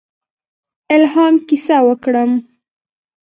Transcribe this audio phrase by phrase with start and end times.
[0.95, 2.31] الهام کیسه وکړم.